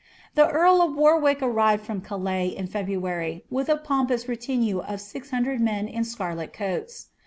Thr 0.33 0.49
earl 0.49 0.81
of 0.81 0.95
Warwick 0.95 1.43
arrived 1.43 1.85
from 1.85 2.01
Calais 2.01 2.47
in 2.47 2.65
February, 2.65 3.45
with 3.51 3.69
a 3.69 3.77
pompous 3.77 4.27
re 4.27 4.35
Imue 4.35 4.81
of 4.83 4.99
SIX 4.99 5.29
hundred 5.29 5.61
men 5.61 5.87
in 5.87 6.01
scarltrl 6.01 6.51
coats. 6.51 7.09